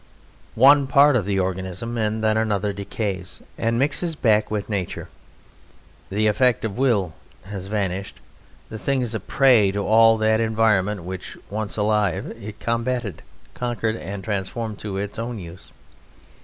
[0.57, 5.09] One part of the organism and then another decays and mixes back with nature.
[6.09, 8.19] The effect of will has vanished.
[8.69, 13.21] The thing is a prey to all that environment which, once alive, it combated,
[13.53, 15.69] conquered, and transformed to its own use.